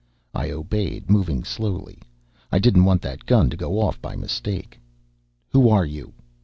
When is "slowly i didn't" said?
1.43-2.85